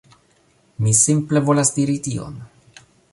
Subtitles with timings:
[0.85, 2.43] Mi simple volas diri tion.